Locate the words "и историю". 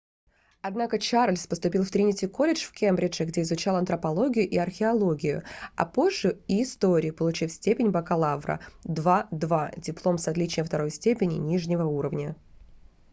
6.47-7.13